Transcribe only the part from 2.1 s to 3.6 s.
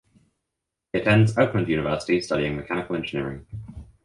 studying mechanical engineering.